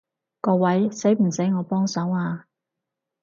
[0.41, 2.47] 各位，使唔使我幫手啊？